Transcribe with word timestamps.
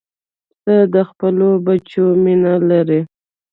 پسه 0.63 0.75
د 0.93 0.95
خپلو 1.09 1.47
بچیو 1.65 2.07
مینه 2.23 2.53
لري. 2.69 3.01